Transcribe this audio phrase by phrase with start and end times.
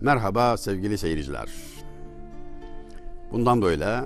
[0.00, 1.48] Merhaba sevgili seyirciler.
[3.32, 4.04] Bundan böyle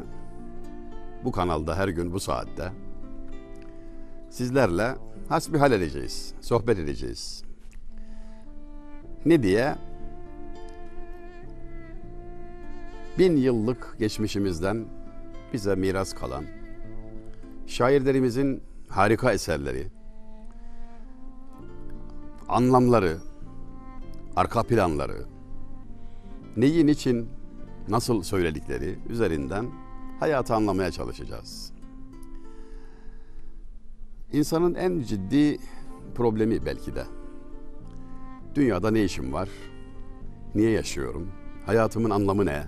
[1.25, 2.73] bu kanalda her gün bu saatte
[4.31, 4.95] sizlerle
[5.29, 7.43] hasbihal edeceğiz, sohbet edeceğiz.
[9.27, 9.75] Ne diye?
[13.19, 14.87] Bin yıllık geçmişimizden
[15.53, 16.45] bize miras kalan
[17.67, 19.87] şairlerimizin harika eserleri,
[22.49, 23.19] anlamları,
[24.37, 25.32] arka planları,
[26.57, 27.29] neyin için
[27.89, 29.67] nasıl söyledikleri üzerinden
[30.21, 31.73] hayatı anlamaya çalışacağız.
[34.33, 35.59] İnsanın en ciddi
[36.15, 37.05] problemi belki de.
[38.55, 39.49] Dünyada ne işim var?
[40.55, 41.29] Niye yaşıyorum?
[41.67, 42.65] Hayatımın anlamı ne?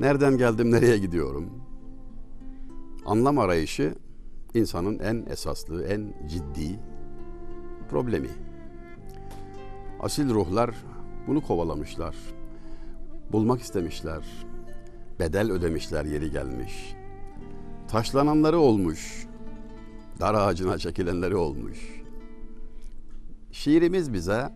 [0.00, 1.50] Nereden geldim, nereye gidiyorum?
[3.06, 3.94] Anlam arayışı
[4.54, 6.80] insanın en esaslı, en ciddi
[7.90, 8.30] problemi.
[10.00, 10.74] Asil ruhlar
[11.26, 12.14] bunu kovalamışlar.
[13.32, 14.24] Bulmak istemişler.
[15.20, 16.94] Bedel ödemişler yeri gelmiş.
[17.88, 19.26] Taşlananları olmuş.
[20.20, 22.02] Dar ağacına çekilenleri olmuş.
[23.52, 24.50] Şiirimiz bize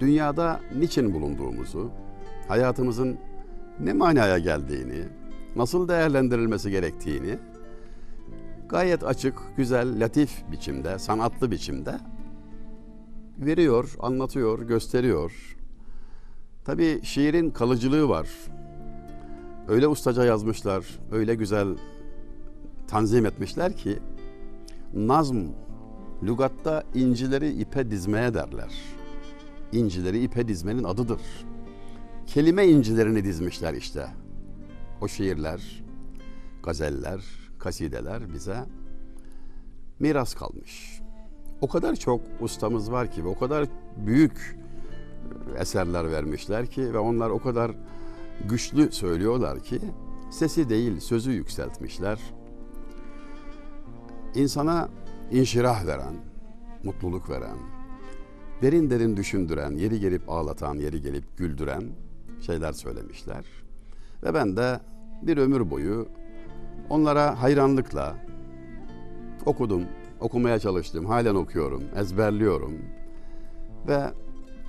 [0.00, 1.90] dünyada niçin bulunduğumuzu,
[2.48, 3.18] hayatımızın
[3.80, 5.04] ne manaya geldiğini,
[5.56, 7.38] nasıl değerlendirilmesi gerektiğini
[8.68, 11.98] gayet açık, güzel, latif biçimde, sanatlı biçimde
[13.38, 15.57] veriyor, anlatıyor, gösteriyor.
[16.68, 18.28] Tabii şiirin kalıcılığı var.
[19.68, 21.68] Öyle ustaca yazmışlar, öyle güzel
[22.86, 23.98] tanzim etmişler ki
[24.94, 25.46] nazm
[26.22, 28.72] lügatta incileri ipe dizmeye derler.
[29.72, 31.20] İncileri ipe dizmenin adıdır.
[32.26, 34.06] Kelime incilerini dizmişler işte.
[35.00, 35.84] O şiirler,
[36.62, 37.20] gazeller,
[37.58, 38.64] kasideler bize
[40.00, 41.00] miras kalmış.
[41.60, 44.58] O kadar çok ustamız var ki ve o kadar büyük
[45.58, 47.70] eserler vermişler ki ve onlar o kadar
[48.48, 49.80] güçlü söylüyorlar ki
[50.30, 52.18] sesi değil sözü yükseltmişler.
[54.34, 54.88] İnsana
[55.30, 56.14] inşirah veren,
[56.84, 57.56] mutluluk veren,
[58.62, 61.84] derin derin düşündüren, yeri gelip ağlatan, yeri gelip güldüren
[62.40, 63.44] şeyler söylemişler.
[64.22, 64.80] Ve ben de
[65.22, 66.08] bir ömür boyu
[66.90, 68.16] onlara hayranlıkla
[69.46, 69.82] okudum,
[70.20, 72.78] okumaya çalıştım, halen okuyorum, ezberliyorum
[73.88, 74.00] ve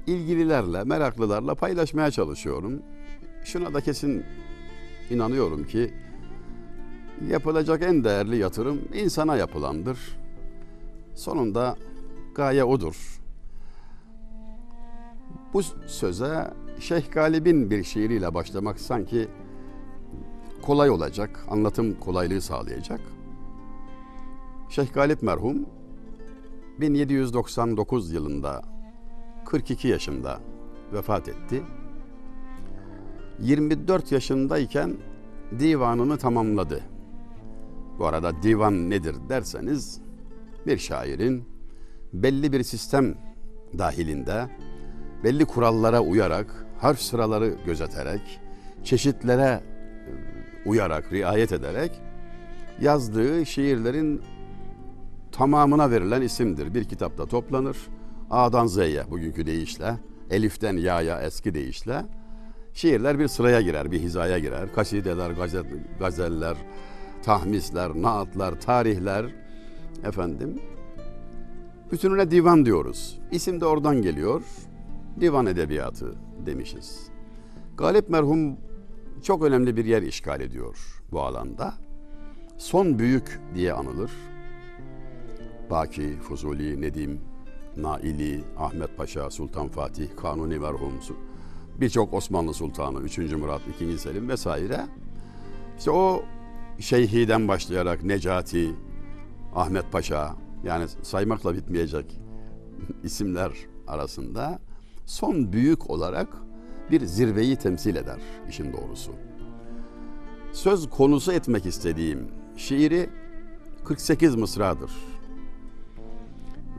[0.10, 2.82] ilgililerle, meraklılarla paylaşmaya çalışıyorum.
[3.44, 4.26] Şuna da kesin
[5.10, 5.94] inanıyorum ki
[7.28, 10.00] yapılacak en değerli yatırım insana yapılandır.
[11.16, 11.76] Sonunda
[12.36, 13.20] gaye odur.
[15.54, 19.28] Bu söze Şeyh Galip'in bir şiiriyle başlamak sanki
[20.62, 23.02] kolay olacak, anlatım kolaylığı sağlayacak.
[24.70, 25.66] Şeyh Galip merhum
[26.80, 28.62] 1799 yılında
[29.46, 30.40] 42 yaşında
[30.94, 31.64] vefat etti.
[33.40, 34.98] 24 yaşındayken
[35.60, 36.82] divanını tamamladı.
[38.00, 40.02] Bu arada divan nedir derseniz
[40.68, 41.44] bir şairin
[42.14, 43.16] belli bir sistem
[43.78, 44.50] dahilinde
[45.24, 48.40] belli kurallara uyarak, harf sıraları gözeterek,
[48.84, 49.64] çeşitlere
[50.66, 51.92] uyarak, riayet ederek
[52.82, 54.22] yazdığı şiirlerin
[55.32, 56.74] tamamına verilen isimdir.
[56.74, 57.78] Bir kitapta toplanır.
[58.30, 59.96] A'dan Z'ye bugünkü deyişle,
[60.30, 62.06] Elif'ten Ya'ya eski deyişle
[62.74, 64.74] şiirler bir sıraya girer, bir hizaya girer.
[64.74, 65.66] Kasideler, gazel,
[66.00, 66.58] gazeller,
[67.24, 69.26] tahmisler, naatlar, tarihler
[70.04, 70.62] efendim
[71.92, 73.20] bütününe divan diyoruz.
[73.32, 74.42] İsim de oradan geliyor.
[75.20, 76.16] Divan edebiyatı
[76.46, 77.10] demişiz.
[77.78, 78.58] Galip merhum
[79.24, 81.74] çok önemli bir yer işgal ediyor bu alanda.
[82.58, 84.12] Son büyük diye anılır.
[85.70, 87.22] Baki, Fuzuli, Nedim,
[87.82, 90.94] Naili, Ahmet Paşa, Sultan Fatih, Kanuni merhum,
[91.82, 93.18] birçok Osmanlı Sultanı, 3.
[93.18, 93.98] Murat, 2.
[93.98, 94.86] Selim vesaire.
[95.78, 96.24] İşte o
[96.80, 98.72] Şeyhi'den başlayarak Necati,
[99.56, 102.22] Ahmet Paşa yani saymakla bitmeyecek
[103.04, 103.52] isimler
[103.88, 104.60] arasında
[105.06, 106.28] son büyük olarak
[106.92, 109.12] bir zirveyi temsil eder işin doğrusu.
[110.52, 112.28] Söz konusu etmek istediğim
[112.58, 113.10] şiiri
[113.86, 114.92] 48 mısradır.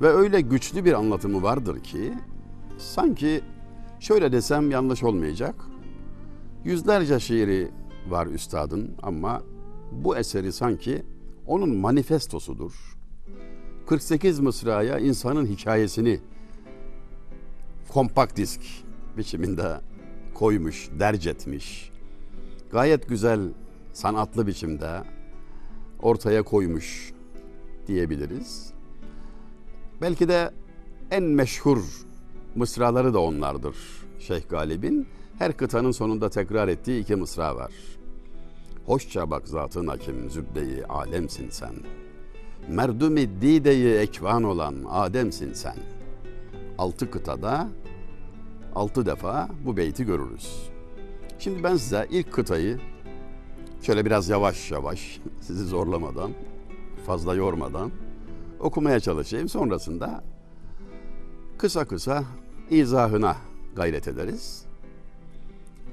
[0.01, 2.15] Ve öyle güçlü bir anlatımı vardır ki
[2.79, 3.41] sanki
[4.01, 5.55] şöyle desem yanlış olmayacak.
[6.65, 7.71] Yüzlerce şiiri
[8.09, 9.43] var üstadın ama
[9.93, 11.03] bu eseri sanki
[11.47, 12.97] onun manifestosudur.
[13.87, 16.21] 48 mısraya insanın hikayesini
[17.89, 18.61] kompakt disk
[19.17, 19.81] biçiminde
[20.35, 21.91] koymuş, derc etmiş.
[22.73, 23.41] Gayet güzel,
[23.93, 25.03] sanatlı biçimde
[26.03, 27.13] ortaya koymuş
[27.87, 28.70] diyebiliriz.
[30.01, 30.51] Belki de
[31.11, 31.79] en meşhur
[32.55, 33.77] mısraları da onlardır
[34.19, 35.09] Şeyh Galib'in.
[35.39, 37.73] Her kıtanın sonunda tekrar ettiği iki mısra var.
[38.87, 41.75] Hoşça bak zatın hakim zübdeyi alemsin sen.
[42.69, 45.77] Merdumi dideyi ekvan olan Ademsin sen.
[46.79, 47.69] Altı kıtada
[48.75, 50.71] altı defa bu beyti görürüz.
[51.39, 52.79] Şimdi ben size ilk kıtayı
[53.83, 56.31] şöyle biraz yavaş yavaş sizi zorlamadan,
[57.07, 57.91] fazla yormadan
[58.61, 59.49] okumaya çalışayım.
[59.49, 60.25] Sonrasında
[61.59, 62.25] kısa kısa
[62.71, 63.37] izahına
[63.77, 64.65] gayret ederiz.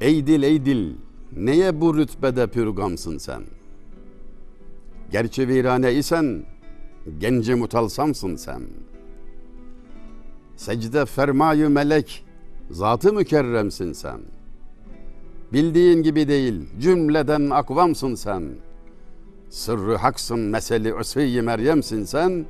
[0.01, 0.95] Ey dil ey dil
[1.35, 3.43] neye bu rütbede pürgamsın sen?
[5.11, 6.43] Gerçi virane isen
[7.19, 8.61] genci mutalsamsın sen.
[10.55, 12.25] Secde fermayı melek
[12.71, 14.19] zatı mükerremsin sen.
[15.53, 18.43] Bildiğin gibi değil cümleden akvamsın sen.
[19.49, 22.45] Sırrı haksın meseli üsvi Meryem'sin sen.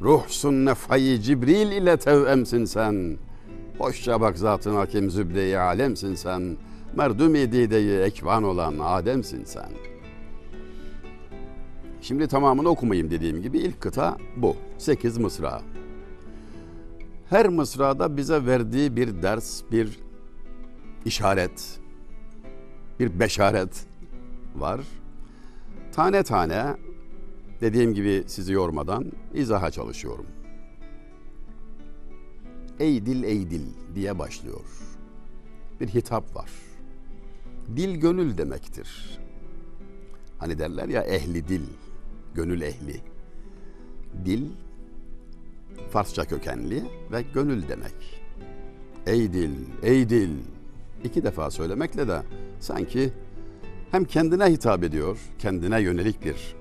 [0.00, 3.16] Ruhsun nefayı Cibril ile tevemsin sen.
[3.78, 6.56] Hoşça bak zatın hakim zübde-i alemsin sen.
[6.96, 9.70] Merdum-i dideyi ekvan olan Adem'sin sen.
[12.00, 14.56] Şimdi tamamını okumayayım dediğim gibi ilk kıta bu.
[14.78, 15.62] Sekiz mısra.
[17.30, 19.98] Her mısrada bize verdiği bir ders, bir
[21.04, 21.80] işaret,
[23.00, 23.86] bir beşaret
[24.56, 24.80] var.
[25.94, 26.76] Tane tane
[27.60, 30.26] dediğim gibi sizi yormadan izaha çalışıyorum.
[32.80, 34.60] Ey dil ey dil diye başlıyor.
[35.80, 36.50] Bir hitap var.
[37.76, 39.18] Dil gönül demektir.
[40.38, 41.66] Hani derler ya ehli dil,
[42.34, 43.00] gönül ehli.
[44.24, 44.50] Dil
[45.90, 48.22] Farsça kökenli ve gönül demek.
[49.06, 50.30] Ey dil, ey dil.
[51.04, 52.22] İki defa söylemekle de
[52.60, 53.12] sanki
[53.94, 56.54] hem kendine hitap ediyor, kendine yönelik bir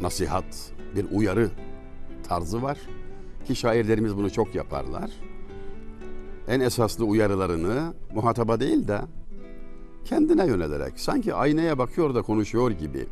[0.00, 1.50] nasihat, bir uyarı
[2.22, 2.78] tarzı var
[3.46, 5.10] ki şairlerimiz bunu çok yaparlar.
[6.48, 9.00] En esaslı uyarılarını muhataba değil de
[10.04, 13.06] kendine yönelerek sanki aynaya bakıyor da konuşuyor gibi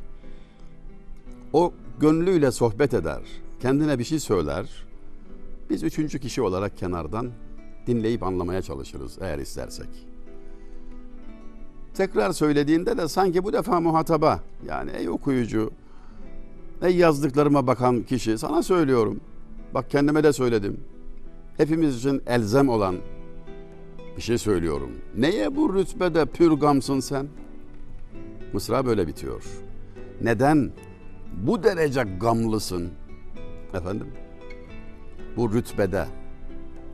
[1.52, 3.22] o gönlüyle sohbet eder,
[3.60, 4.86] kendine bir şey söyler.
[5.70, 7.30] Biz üçüncü kişi olarak kenardan
[7.86, 9.88] dinleyip anlamaya çalışırız eğer istersek.
[11.96, 15.70] Tekrar söylediğinde de sanki bu defa muhataba yani ey okuyucu,
[16.82, 19.20] ey yazdıklarıma bakan kişi sana söylüyorum.
[19.74, 20.80] Bak kendime de söyledim.
[21.56, 22.96] Hepimiz için elzem olan
[24.16, 24.90] bir şey söylüyorum.
[25.16, 27.26] Neye bu rütbede pürgamsın sen?
[28.52, 29.44] Mısra böyle bitiyor.
[30.22, 30.72] Neden
[31.42, 32.90] bu derece gamlısın?
[33.74, 34.06] Efendim?
[35.36, 36.06] Bu rütbede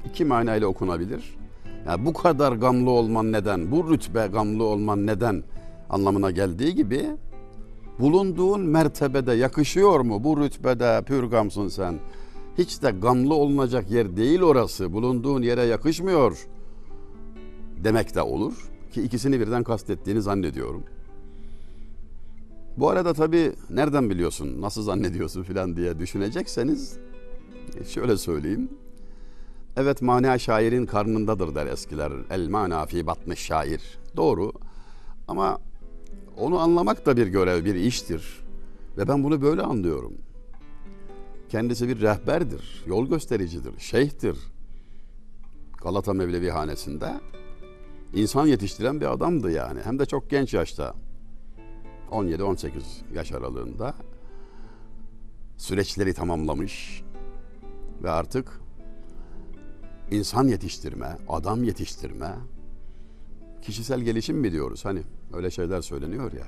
[0.04, 1.42] iki manayla okunabilir.
[1.87, 3.70] Yani bu kadar gamlı olman neden?
[3.70, 5.43] Bu rütbe gamlı olman neden?
[5.90, 7.06] Anlamına geldiği gibi
[7.99, 10.25] bulunduğun mertebede yakışıyor mu?
[10.25, 11.99] Bu rütbede pürgamsın sen.
[12.58, 14.93] Hiç de gamlı olunacak yer değil orası.
[14.93, 16.46] Bulunduğun yere yakışmıyor
[17.85, 18.52] demek de olur
[18.93, 20.82] ki ikisini birden kastettiğini zannediyorum.
[22.76, 26.99] Bu arada tabii nereden biliyorsun, nasıl zannediyorsun filan diye düşünecekseniz
[27.88, 28.69] şöyle söyleyeyim.
[29.77, 32.13] Evet mana şairin karnındadır der eskiler.
[32.31, 33.99] El mana fi batmış şair.
[34.17, 34.53] Doğru.
[35.29, 35.59] Ama
[36.37, 38.43] onu anlamak da bir görev, bir iştir.
[38.99, 40.13] Ve ben bunu böyle anlıyorum.
[41.49, 44.37] Kendisi bir rehberdir, yol göstericidir, şeyhtir.
[45.83, 47.21] Galata Mevlevi Hanesi'nde
[48.14, 49.81] insan yetiştiren bir adamdı yani.
[49.85, 50.95] Hem de çok genç yaşta.
[52.11, 52.71] 17-18
[53.14, 53.95] yaş aralığında
[55.57, 57.02] süreçleri tamamlamış
[58.02, 58.62] ve artık
[60.12, 62.35] insan yetiştirme, adam yetiştirme,
[63.62, 64.85] kişisel gelişim mi diyoruz?
[64.85, 65.02] Hani
[65.33, 66.47] öyle şeyler söyleniyor ya.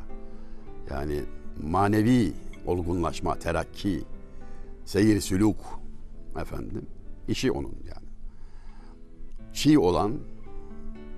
[0.91, 1.23] Yani
[1.63, 2.33] manevi
[2.67, 4.05] olgunlaşma, terakki,
[4.85, 5.57] seyir süluk
[6.41, 6.87] efendim.
[7.29, 8.09] işi onun yani.
[9.53, 10.13] Çiğ olan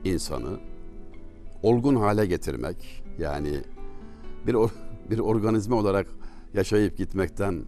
[0.04, 0.60] insanı
[1.62, 3.60] olgun hale getirmek yani
[4.46, 4.56] bir
[5.10, 6.06] bir organizma olarak
[6.54, 7.64] yaşayıp gitmekten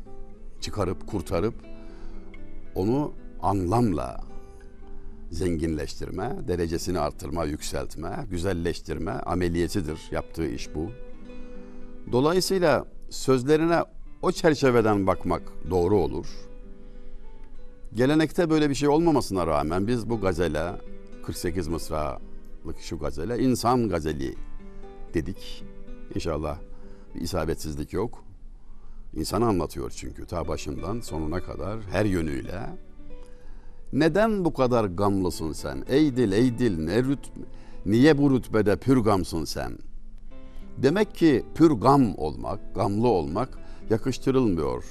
[0.60, 1.54] çıkarıp kurtarıp
[2.74, 4.27] onu anlamla
[5.30, 10.90] zenginleştirme, derecesini artırma, yükseltme, güzelleştirme ameliyetidir yaptığı iş bu.
[12.12, 13.82] Dolayısıyla sözlerine
[14.22, 16.26] o çerçeveden bakmak doğru olur.
[17.94, 20.72] Gelenekte böyle bir şey olmamasına rağmen biz bu gazele
[21.26, 24.34] 48 mısralık şu gazele insan gazeli
[25.14, 25.64] dedik.
[26.14, 26.58] İnşallah
[27.14, 28.24] bir isabetsizlik yok.
[29.14, 32.87] İnsanı anlatıyor çünkü ta başından sonuna kadar her yönüyle.
[33.92, 35.84] Neden bu kadar gamlısın sen?
[35.88, 37.32] Ey dil ey dil ne rüt
[37.86, 39.78] niye bu rütbede pürgamsın sen?
[40.76, 43.58] Demek ki pürgam olmak, gamlı olmak
[43.90, 44.84] yakıştırılmıyor.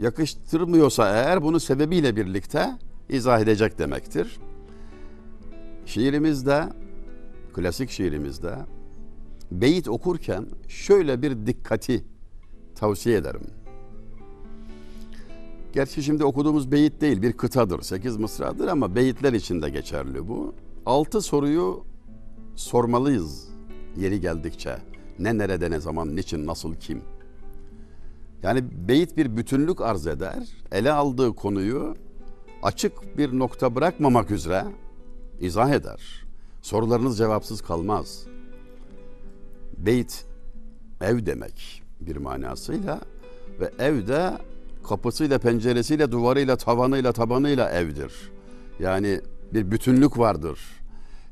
[0.00, 2.70] Yakıştırmıyorsa eğer bunu sebebiyle birlikte
[3.08, 4.40] izah edecek demektir.
[5.86, 6.64] Şiirimizde,
[7.54, 8.54] klasik şiirimizde
[9.50, 12.04] beyit okurken şöyle bir dikkati
[12.74, 13.46] tavsiye ederim.
[15.72, 20.54] Gerçi şimdi okuduğumuz beyit değil bir kıtadır, sekiz mısradır ama beyitler için de geçerli bu.
[20.86, 21.84] Altı soruyu
[22.56, 23.48] sormalıyız
[23.96, 24.76] yeri geldikçe.
[25.18, 27.02] Ne nerede ne zaman niçin nasıl kim.
[28.42, 30.48] Yani beyit bir bütünlük arz eder.
[30.72, 31.96] Ele aldığı konuyu
[32.62, 34.64] açık bir nokta bırakmamak üzere
[35.40, 36.24] izah eder.
[36.62, 38.26] Sorularınız cevapsız kalmaz.
[39.78, 40.24] Beyt
[41.00, 43.00] ev demek bir manasıyla
[43.60, 44.32] ve evde
[44.90, 48.12] kapısıyla, penceresiyle, duvarıyla, tavanıyla, tabanıyla evdir.
[48.80, 49.20] Yani
[49.54, 50.58] bir bütünlük vardır.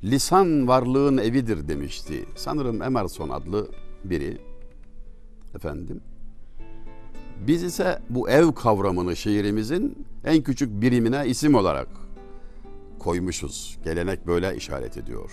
[0.04, 2.24] Lisan varlığın evidir demişti.
[2.36, 3.68] Sanırım Emerson adlı
[4.04, 4.38] biri.
[5.54, 6.00] Efendim.
[7.46, 11.88] Biz ise bu ev kavramını şiirimizin en küçük birimine isim olarak
[12.98, 13.78] koymuşuz.
[13.84, 15.30] Gelenek böyle işaret ediyor.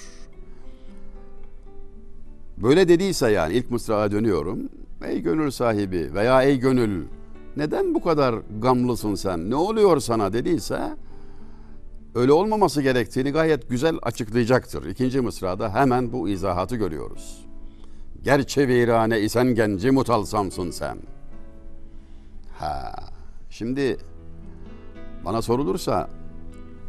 [2.57, 4.69] Böyle dediyse yani ilk mısrağa dönüyorum.
[5.03, 7.05] Ey gönül sahibi veya ey gönül
[7.57, 9.49] neden bu kadar gamlısın sen?
[9.49, 10.97] Ne oluyor sana dediyse
[12.15, 14.85] öyle olmaması gerektiğini gayet güzel açıklayacaktır.
[14.85, 17.45] İkinci mısrada hemen bu izahatı görüyoruz.
[18.23, 20.97] Gerçi virane isen genci mutalsamsın sen.
[22.59, 22.95] Ha,
[23.49, 23.97] şimdi
[25.25, 26.09] bana sorulursa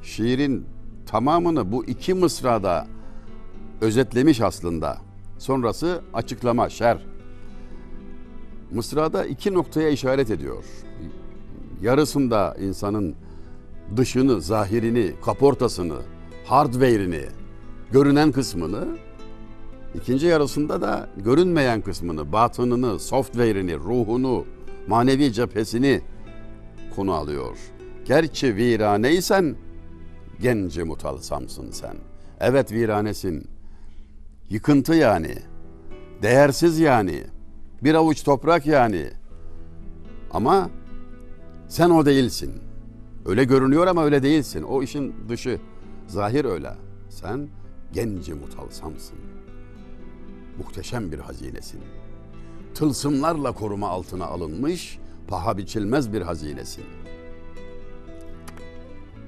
[0.02, 0.66] şiirin
[1.06, 2.86] tamamını bu iki mısrada
[3.80, 4.98] özetlemiş aslında.
[5.38, 7.15] Sonrası açıklama, şer.
[8.70, 10.64] Mısrada iki noktaya işaret ediyor.
[11.82, 13.14] Yarısında insanın
[13.96, 15.98] dışını, zahirini, kaportasını,
[16.44, 17.22] hardware'ini,
[17.92, 18.86] görünen kısmını,
[19.94, 24.44] ikinci yarısında da görünmeyen kısmını, batınını, software'ini, ruhunu,
[24.88, 26.00] manevi cephesini
[26.96, 27.56] konu alıyor.
[28.04, 29.56] Gerçi viraneysen
[30.40, 31.96] gence mutalsamsın sen.
[32.40, 33.48] Evet viranesin.
[34.50, 35.34] Yıkıntı yani.
[36.22, 37.22] Değersiz yani.
[37.86, 39.10] Bir avuç toprak yani.
[40.30, 40.70] Ama
[41.68, 42.52] sen o değilsin.
[43.26, 44.62] Öyle görünüyor ama öyle değilsin.
[44.62, 45.60] O işin dışı.
[46.06, 46.72] Zahir öyle.
[47.08, 47.48] Sen
[47.92, 49.18] genci mutalsamsın.
[50.58, 51.80] Muhteşem bir hazinesin.
[52.74, 56.84] Tılsımlarla koruma altına alınmış, paha biçilmez bir hazinesin.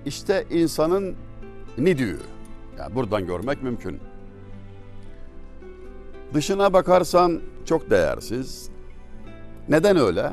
[0.07, 1.17] İşte insanın
[1.79, 2.19] nidüğü.
[2.79, 4.01] Ya buradan görmek mümkün.
[6.35, 8.71] Dışına bakarsan çok değersiz.
[9.69, 10.33] Neden öyle?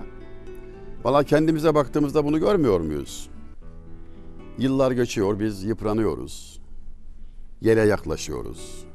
[1.03, 3.29] Valla kendimize baktığımızda bunu görmüyor muyuz?
[4.57, 6.61] Yıllar geçiyor, biz yıpranıyoruz.
[7.61, 8.85] Yere yaklaşıyoruz.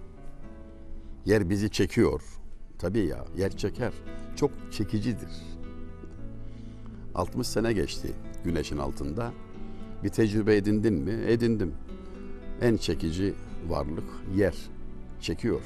[1.26, 2.23] Yer bizi çekiyor.
[2.78, 3.92] Tabii ya, yer çeker.
[4.37, 5.30] Çok çekicidir.
[7.14, 8.09] 60 sene geçti
[8.45, 9.33] güneşin altında.
[10.04, 11.25] Bir tecrübe edindin mi?
[11.26, 11.75] Edindim.
[12.61, 13.35] En çekici
[13.69, 14.54] varlık yer.
[15.21, 15.61] Çekiyor.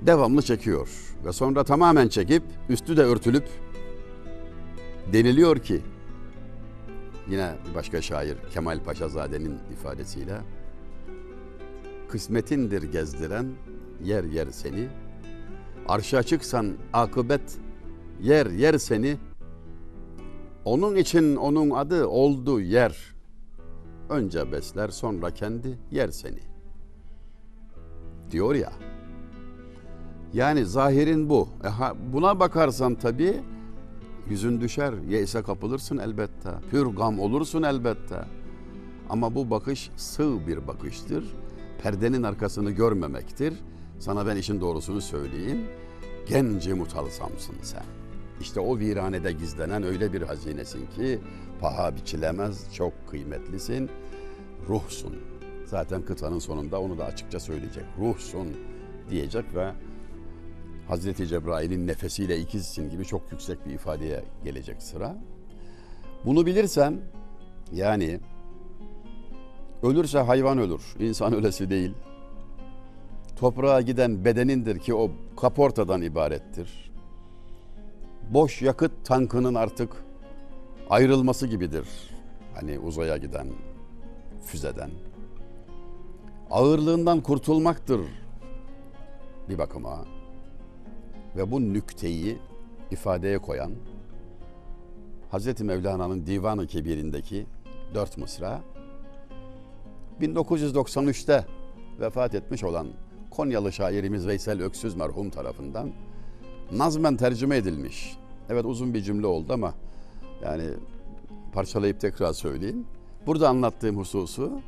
[0.00, 0.88] Devamlı çekiyor.
[1.24, 3.48] Ve sonra tamamen çekip üstü de örtülüp
[5.12, 5.82] deniliyor ki
[7.30, 10.40] yine başka şair Kemal Paşazade'nin ifadesiyle
[12.08, 13.46] kısmetindir gezdiren
[14.04, 14.88] yer yer seni
[15.88, 17.58] arşa çıksan akıbet
[18.22, 19.16] yer yer seni
[20.64, 23.16] onun için onun adı oldu yer.
[24.10, 26.40] Önce besler sonra kendi yer seni.
[28.30, 28.72] Diyor ya.
[30.36, 31.48] Yani zahirin bu.
[31.64, 33.34] E ha, buna bakarsan tabii
[34.30, 34.94] yüzün düşer.
[35.08, 36.50] Yeyse kapılırsın elbette.
[36.70, 38.24] Pür gam olursun elbette.
[39.10, 41.24] Ama bu bakış sığ bir bakıştır.
[41.82, 43.54] Perdenin arkasını görmemektir.
[43.98, 45.64] Sana ben işin doğrusunu söyleyeyim.
[46.28, 47.84] Genci mutalsamsın sen.
[48.40, 51.18] İşte o viranede gizlenen öyle bir hazinesin ki
[51.60, 53.90] paha biçilemez, çok kıymetlisin,
[54.68, 55.16] ruhsun.
[55.66, 57.84] Zaten kıtanın sonunda onu da açıkça söyleyecek.
[57.98, 58.48] Ruhsun
[59.10, 59.72] diyecek ve
[60.88, 65.16] Hazreti Cebrail'in nefesiyle ikizsin gibi çok yüksek bir ifadeye gelecek sıra.
[66.24, 67.00] Bunu bilirsen
[67.72, 68.20] yani
[69.82, 71.94] ölürse hayvan ölür, insan ölesi değil.
[73.36, 76.86] Toprağa giden bedenindir ki o kaportadan ibarettir
[78.30, 80.04] boş yakıt tankının artık
[80.90, 81.88] ayrılması gibidir.
[82.54, 83.48] Hani uzaya giden
[84.44, 84.90] füzeden.
[86.50, 88.00] Ağırlığından kurtulmaktır
[89.48, 90.04] bir bakıma.
[91.36, 92.38] Ve bu nükteyi
[92.90, 93.72] ifadeye koyan
[95.30, 97.46] Hazreti Mevlana'nın Divan-ı Kebir'indeki
[97.94, 98.60] dört mısra
[100.20, 101.46] 1993'te
[102.00, 102.86] vefat etmiş olan
[103.30, 105.92] Konyalı şairimiz Veysel Öksüz merhum tarafından
[106.72, 108.16] nazmen tercüme edilmiş.
[108.50, 109.74] Evet uzun bir cümle oldu ama
[110.42, 110.64] yani
[111.52, 112.86] parçalayıp tekrar söyleyeyim.
[113.26, 114.60] Burada anlattığım hususu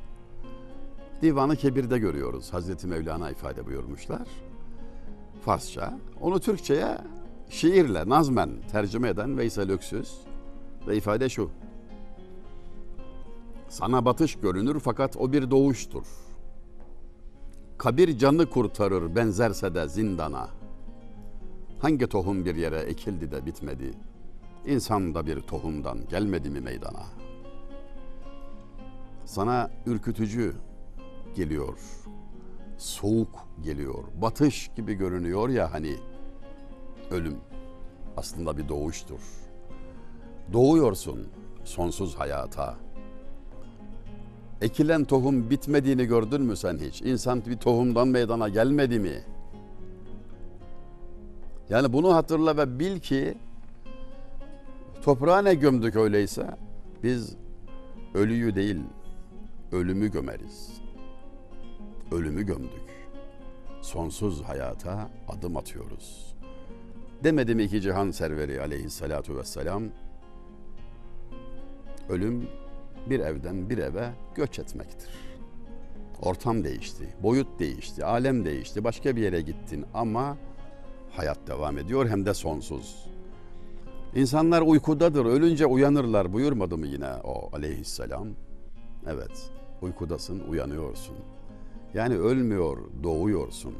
[1.22, 2.52] Divanı Kebir'de görüyoruz.
[2.52, 4.28] Hazreti Mevlana ifade buyurmuşlar.
[5.48, 5.98] Farsça.
[6.20, 6.98] Onu Türkçe'ye
[7.50, 10.18] şiirle, nazmen tercüme eden Veysel Öksüz.
[10.86, 11.50] Ve ifade şu.
[13.68, 16.06] Sana batış görünür fakat o bir doğuştur.
[17.78, 20.48] Kabir canı kurtarır benzerse de zindana.
[21.78, 23.90] Hangi tohum bir yere ekildi de bitmedi?
[24.66, 27.06] İnsan da bir tohumdan gelmedi mi meydana?
[29.24, 30.54] Sana ürkütücü
[31.36, 31.78] geliyor.
[32.78, 34.04] Soğuk geliyor.
[34.22, 35.96] Batış gibi görünüyor ya hani
[37.10, 37.36] ölüm
[38.16, 39.20] aslında bir doğuştur.
[40.52, 41.28] Doğuyorsun
[41.64, 42.76] sonsuz hayata.
[44.60, 47.02] Ekilen tohum bitmediğini gördün mü sen hiç?
[47.02, 49.24] İnsan bir tohumdan meydana gelmedi mi?
[51.68, 53.34] Yani bunu hatırla ve bil ki
[55.02, 56.56] toprağa ne gömdük öyleyse
[57.02, 57.36] biz
[58.14, 58.80] ölüyü değil
[59.72, 60.77] ölümü gömeriz.
[62.12, 62.88] Ölümü gömdük.
[63.80, 66.34] Sonsuz hayata adım atıyoruz.
[67.24, 69.82] Demedi mi iki cihan serveri aleyhissalatu vesselam?
[72.08, 72.48] Ölüm
[73.10, 75.10] bir evden bir eve göç etmektir.
[76.22, 80.36] Ortam değişti, boyut değişti, alem değişti, başka bir yere gittin ama
[81.10, 83.06] hayat devam ediyor hem de sonsuz.
[84.14, 88.28] İnsanlar uykudadır, ölünce uyanırlar buyurmadı mı yine o aleyhisselam?
[89.06, 89.50] Evet,
[89.82, 91.16] uykudasın, uyanıyorsun.
[91.98, 93.74] Yani ölmüyor, doğuyorsun.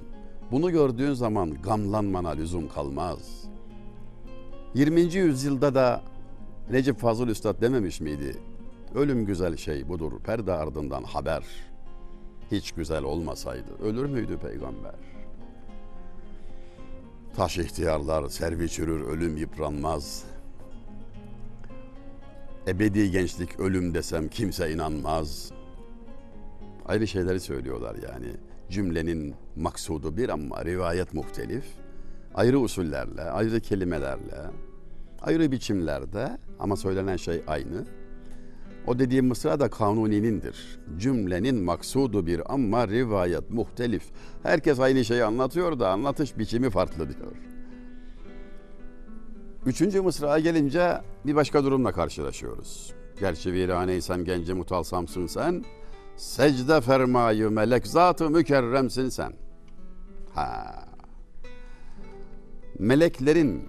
[0.52, 3.44] Bunu gördüğün zaman gamlanmana lüzum kalmaz.
[4.75, 5.00] 20.
[5.00, 6.02] yüzyılda da
[6.70, 8.37] Necip Fazıl Üstad dememiş miydi?
[8.94, 11.44] Ölüm güzel şey budur, perde ardından haber.
[12.52, 14.94] Hiç güzel olmasaydı ölür müydü peygamber?
[17.37, 20.25] Taş ihtiyarlar, servi çürür, ölüm yıpranmaz.
[22.68, 25.57] Ebedi gençlik ölüm desem kimse inanmaz.
[26.88, 28.27] Ayrı şeyleri söylüyorlar yani.
[28.70, 31.64] Cümlenin maksudu bir ama rivayet muhtelif.
[32.35, 34.51] Ayrı usullerle, ayrı kelimelerle,
[35.22, 37.85] ayrı biçimlerde ama söylenen şey aynı.
[38.87, 40.79] O dediğim mısra da kanuninindir.
[40.98, 44.03] Cümlenin maksudu bir ama rivayet muhtelif.
[44.42, 47.33] Herkes aynı şeyi anlatıyor da anlatış biçimi farklı diyor.
[49.66, 52.94] Üçüncü mısrağa gelince bir başka durumla karşılaşıyoruz.
[53.20, 55.64] Gerçi viraneysem genci mutalsamsın sen,
[56.18, 59.33] secde fermayı melek zatı mükerremsin sen.
[60.35, 60.74] Ha.
[62.78, 63.62] Meleklerin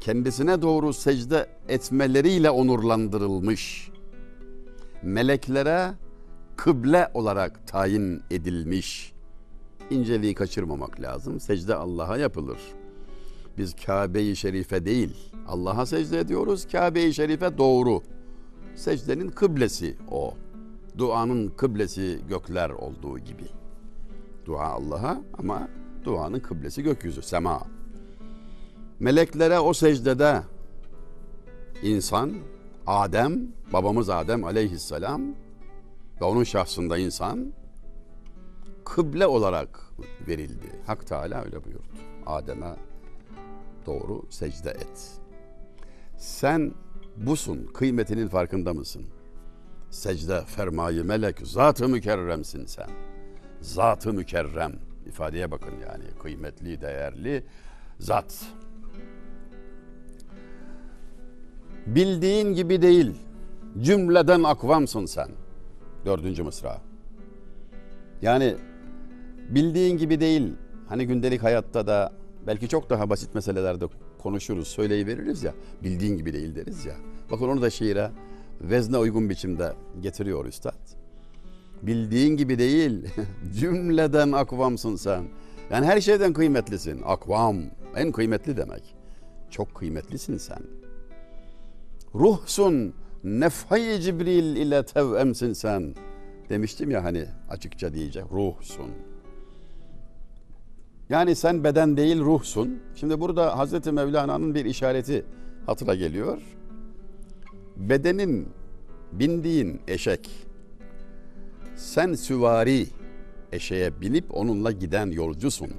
[0.00, 3.90] kendisine doğru secde etmeleriyle onurlandırılmış
[5.02, 5.94] meleklere
[6.56, 9.12] kıble olarak tayin edilmiş.
[9.90, 11.40] İnceliği kaçırmamak lazım.
[11.40, 12.58] Secde Allah'a yapılır.
[13.58, 16.66] Biz Kabe-i Şerife değil, Allah'a secde ediyoruz.
[16.72, 18.02] Kabe-i Şerife doğru.
[18.74, 20.34] Secdenin kıblesi o.
[20.98, 23.46] Duanın kıblesi gökler olduğu gibi.
[24.46, 25.68] Dua Allah'a ama
[26.04, 27.62] duanın kıblesi gökyüzü, sema.
[29.00, 30.42] Meleklere o secdede
[31.82, 32.34] insan,
[32.86, 35.22] Adem, babamız Adem aleyhisselam
[36.20, 37.52] ve onun şahsında insan
[38.84, 39.92] kıble olarak
[40.28, 40.72] verildi.
[40.86, 41.88] Hak Teala öyle buyurdu.
[42.26, 42.76] Adem'e
[43.86, 45.20] doğru secde et.
[46.16, 46.72] Sen
[47.16, 49.06] busun, kıymetinin farkında mısın?
[49.90, 52.88] Secde fermayı melek, zat-ı mükerremsin sen.
[53.60, 54.72] Zat-ı mükerrem,
[55.06, 57.44] ifadeye bakın yani kıymetli, değerli
[57.98, 58.44] zat.
[61.86, 63.12] Bildiğin gibi değil,
[63.80, 65.28] cümleden akvamsın sen.
[66.04, 66.80] Dördüncü mısra.
[68.22, 68.56] Yani
[69.48, 70.52] bildiğin gibi değil,
[70.88, 72.12] hani gündelik hayatta da
[72.46, 73.86] belki çok daha basit meselelerde
[74.18, 76.94] konuşuruz, söyleyiveririz ya, bildiğin gibi değil deriz ya.
[77.30, 78.10] Bakın onu da şiire
[78.60, 80.98] vezne uygun biçimde getiriyor üstad.
[81.82, 83.06] Bildiğin gibi değil,
[83.60, 85.24] cümleden akvamsın sen.
[85.70, 87.02] Yani her şeyden kıymetlisin.
[87.04, 87.56] Akvam,
[87.96, 88.94] en kıymetli demek.
[89.50, 90.58] Çok kıymetlisin sen.
[92.14, 92.94] Ruhsun,
[93.24, 95.94] nefhay Cibril ile tevemsin sen.
[96.48, 98.90] Demiştim ya hani açıkça diyecek, ruhsun.
[101.08, 102.82] Yani sen beden değil ruhsun.
[102.94, 105.24] Şimdi burada Hazreti Mevlana'nın bir işareti
[105.66, 106.57] hatıra geliyor.
[107.78, 108.48] Bedenin
[109.12, 110.30] bindiğin eşek,
[111.76, 112.86] sen süvari
[113.52, 115.70] eşeğe binip onunla giden yolcusun.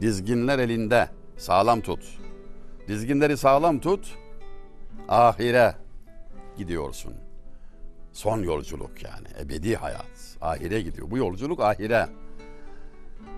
[0.00, 2.18] Dizginler elinde sağlam tut.
[2.88, 4.18] Dizginleri sağlam tut.
[5.08, 5.74] Ahire
[6.56, 7.14] gidiyorsun.
[8.12, 10.36] Son yolculuk yani ebedi hayat.
[10.40, 11.10] Ahire gidiyor.
[11.10, 12.08] Bu yolculuk ahire.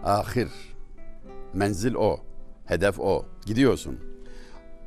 [0.05, 0.49] Ahir.
[1.53, 2.21] Menzil o.
[2.65, 3.27] Hedef o.
[3.47, 4.01] Gidiyorsun.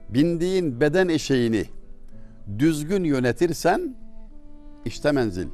[0.09, 1.65] Bindiğin beden eşeğini
[2.59, 3.95] düzgün yönetirsen
[4.85, 5.47] işte menzil.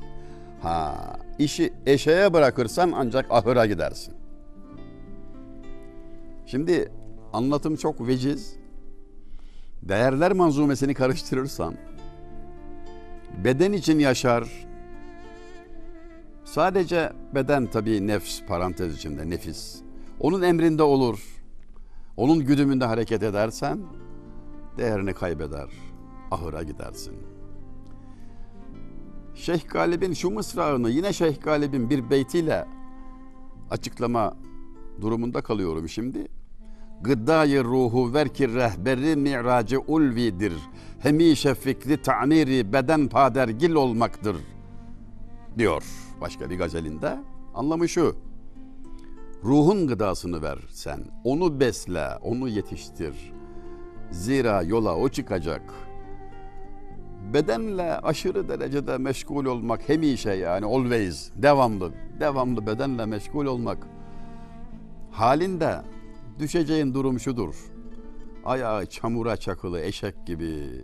[0.61, 0.95] Ha,
[1.39, 4.13] işi eşeğe bırakırsan ancak ahıra gidersin.
[6.45, 6.91] Şimdi
[7.33, 8.55] anlatım çok veciz.
[9.81, 11.75] Değerler manzumesini karıştırırsan
[13.43, 14.67] beden için yaşar.
[16.45, 19.81] Sadece beden tabii nefs parantez içinde nefis.
[20.19, 21.19] Onun emrinde olur.
[22.17, 23.79] Onun güdümünde hareket edersen
[24.77, 25.69] değerini kaybeder.
[26.33, 27.13] Ahıra gidersin.
[29.35, 32.67] Şeyh Galip'in şu mısrağını yine Şeyh Galip'in bir beytiyle
[33.69, 34.33] açıklama
[35.01, 36.27] durumunda kalıyorum şimdi.
[37.01, 40.53] Gıddayı ruhu verki rehberi mi'racı ulvidir.
[40.99, 44.35] Hemişe fikri ta'miri beden padergil olmaktır.
[45.57, 45.83] Diyor
[46.21, 47.17] başka bir gazelinde.
[47.53, 48.15] Anlamı şu.
[49.43, 50.99] Ruhun gıdasını ver sen.
[51.23, 53.33] Onu besle, onu yetiştir.
[54.11, 55.61] Zira yola o çıkacak.
[57.33, 63.87] Bedenle aşırı derecede meşgul olmak hemişe yani always, devamlı, devamlı bedenle meşgul olmak
[65.11, 65.81] halinde
[66.39, 67.55] düşeceğin durum şudur.
[68.45, 70.81] Ayağı çamura çakılı eşek gibi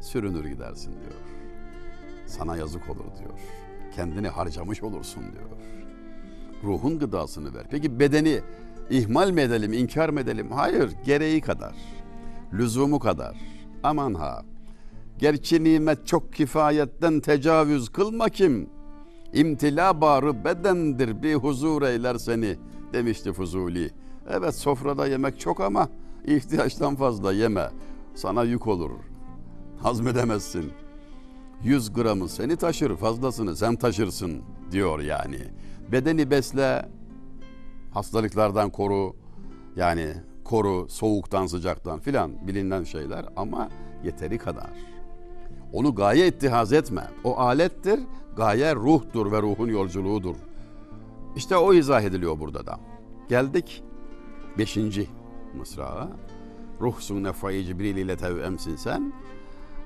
[0.00, 1.20] sürünür gidersin diyor.
[2.26, 3.38] Sana yazık olur diyor.
[3.96, 5.50] Kendini harcamış olursun diyor.
[6.64, 7.66] Ruhun gıdasını ver.
[7.70, 8.40] Peki bedeni
[8.90, 10.50] ihmal mi edelim, inkar mı edelim?
[10.50, 11.74] Hayır, gereği kadar.
[12.52, 13.36] Lüzumu kadar.
[13.82, 14.42] Aman ha.
[15.20, 18.70] Gerçi nimet çok kifayetten tecavüz kılma kim?
[19.32, 22.56] İmtila barı bedendir bir huzur eyler seni
[22.92, 23.90] demişti Fuzuli.
[24.30, 25.88] Evet sofrada yemek çok ama
[26.24, 27.70] ihtiyaçtan fazla yeme.
[28.14, 28.90] Sana yük olur.
[29.78, 30.72] Hazmedemezsin.
[31.62, 35.38] 100 gramı seni taşır fazlasını sen taşırsın diyor yani.
[35.92, 36.88] Bedeni besle,
[37.90, 39.16] hastalıklardan koru,
[39.76, 43.68] yani koru soğuktan sıcaktan filan bilinen şeyler ama
[44.04, 44.89] yeteri kadar.
[45.72, 47.10] Onu gaye ittihaz etme.
[47.24, 48.00] O alettir,
[48.36, 50.36] gaye ruhtur ve ruhun yolculuğudur.
[51.36, 52.80] İşte o izah ediliyor burada da.
[53.28, 53.82] Geldik
[54.58, 55.06] beşinci
[55.54, 56.08] mısrağa.
[56.80, 59.12] Ruhsun nefai Cibril ile tevemsin sen.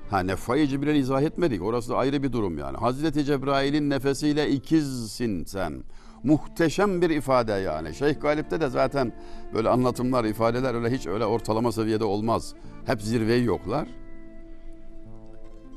[0.09, 1.61] Ha nefai Cibril izah etmedik.
[1.61, 2.77] Orası da ayrı bir durum yani.
[2.77, 5.83] Hazreti Cebrail'in nefesiyle ikizsin sen.
[6.23, 7.95] Muhteşem bir ifade yani.
[7.95, 9.13] Şeyh Galip'te de zaten
[9.53, 12.53] böyle anlatımlar, ifadeler öyle hiç öyle ortalama seviyede olmaz.
[12.85, 13.87] Hep zirveyi yoklar.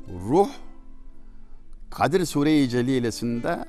[0.09, 0.49] Ruh
[1.89, 3.65] Kadir Sure-i Celilesinde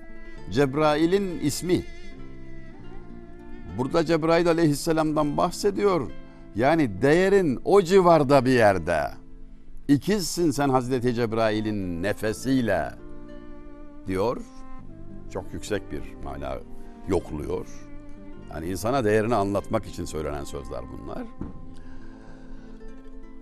[0.51, 1.85] Cebrail'in ismi.
[3.79, 6.11] Burada Cebrail aleyhisselamdan bahsediyor.
[6.55, 9.01] Yani değerin o civarda bir yerde.
[9.89, 12.91] İkizsin sen Hazreti Cebrail'in nefesiyle
[14.07, 14.37] diyor.
[15.33, 16.59] Çok yüksek bir mana
[17.09, 17.67] yokluyor.
[18.51, 21.23] Yani insana değerini anlatmak için söylenen sözler bunlar.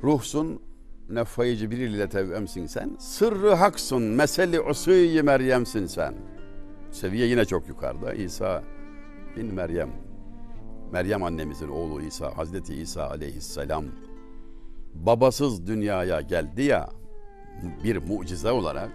[0.02, 0.60] Ruhsun
[1.08, 2.96] nefayı Cibril tevemsin sen.
[2.98, 6.14] Sırrı haksun meseli usuyi Meryem'sin sen.
[6.90, 8.14] Seviye yine çok yukarıda.
[8.14, 8.62] İsa
[9.36, 9.90] bin Meryem.
[10.92, 13.84] Meryem annemizin oğlu İsa, Hazreti İsa aleyhisselam
[14.94, 16.88] babasız dünyaya geldi ya
[17.84, 18.90] bir mucize olarak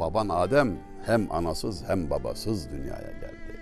[0.00, 3.60] baban Adem hem anasız hem babasız dünyaya geldi.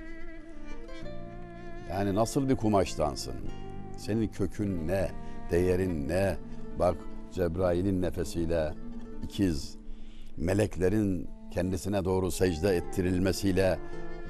[1.90, 3.34] Yani nasıl bir kumaştansın?
[3.96, 5.10] Senin kökün ne?
[5.50, 6.36] Değerin ne?
[6.78, 6.96] Bak
[7.32, 8.74] Cebrail'in nefesiyle
[9.24, 9.76] ikiz,
[10.36, 13.78] meleklerin kendisine doğru secde ettirilmesiyle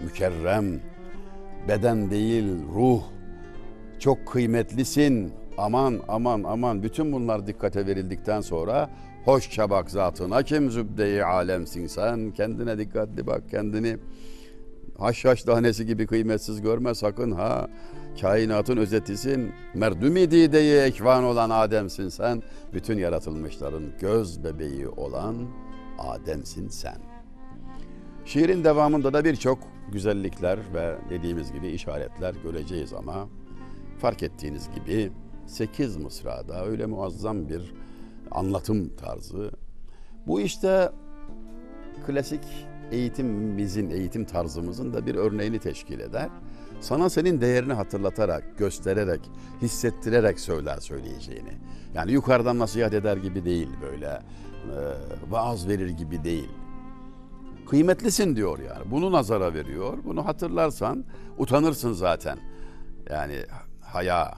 [0.04, 0.80] mükerrem,
[1.68, 3.02] beden değil ruh,
[3.98, 6.82] çok kıymetlisin, aman aman aman.
[6.82, 8.90] Bütün bunlar dikkate verildikten sonra
[9.24, 10.42] hoş çabak zatına.
[10.42, 12.30] Kim zübde-i alemsin sen?
[12.30, 13.96] Kendine dikkatli bak kendini
[14.98, 17.68] haşhaş tanesi gibi kıymetsiz görme sakın ha.
[18.20, 22.42] Kainatın özetisin merdumi dideyi ekvan olan Adem'sin sen.
[22.74, 25.36] Bütün yaratılmışların göz bebeği olan
[25.98, 26.96] Adem'sin sen.
[28.24, 29.58] Şiirin devamında da birçok
[29.92, 33.28] güzellikler ve dediğimiz gibi işaretler göreceğiz ama
[33.98, 35.12] fark ettiğiniz gibi
[35.46, 37.74] 8 mısrada öyle muazzam bir
[38.30, 39.50] anlatım tarzı.
[40.26, 40.90] Bu işte
[42.06, 42.44] klasik
[42.90, 46.28] eğitimimizin, eğitim tarzımızın da bir örneğini teşkil eder.
[46.80, 49.20] Sana senin değerini hatırlatarak, göstererek,
[49.62, 51.52] hissettirerek söyler söyleyeceğini.
[51.94, 54.20] Yani yukarıdan nasihat eder gibi değil böyle, e,
[55.30, 56.48] vaaz verir gibi değil.
[57.68, 58.90] Kıymetlisin diyor yani.
[58.90, 59.98] Bunu nazara veriyor.
[60.04, 61.04] Bunu hatırlarsan
[61.38, 62.38] utanırsın zaten.
[63.10, 63.36] Yani
[63.80, 64.34] haya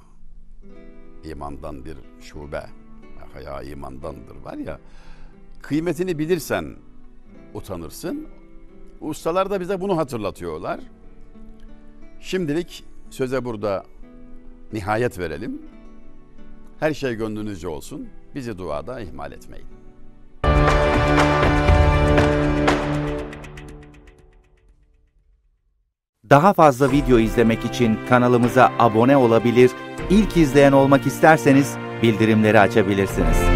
[1.24, 2.62] imandan bir şube.
[3.32, 4.80] Haya imandandır var ya.
[5.62, 6.76] Kıymetini bilirsen
[7.54, 8.28] utanırsın.
[9.00, 10.80] Ustalar da bize bunu hatırlatıyorlar.
[12.20, 13.84] Şimdilik söze burada
[14.72, 15.62] nihayet verelim.
[16.80, 18.08] Her şey gönlünüzce olsun.
[18.34, 19.66] Bizi duada ihmal etmeyin.
[26.30, 29.70] Daha fazla video izlemek için kanalımıza abone olabilir,
[30.10, 33.55] ilk izleyen olmak isterseniz bildirimleri açabilirsiniz.